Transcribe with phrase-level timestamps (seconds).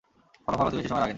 [0.47, 1.09] ফলাফল হতে বেশী সময় লাগেনি।